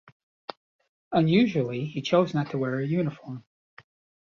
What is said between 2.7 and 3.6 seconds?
a uniform.